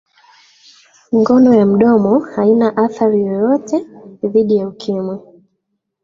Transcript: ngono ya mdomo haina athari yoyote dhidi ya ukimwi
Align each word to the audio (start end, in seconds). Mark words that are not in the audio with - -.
ngono 1.17 1.49
ya 1.59 1.65
mdomo 1.65 2.13
haina 2.19 2.75
athari 2.85 3.19
yoyote 3.25 3.85
dhidi 4.31 4.55
ya 4.57 4.67
ukimwi 4.67 5.17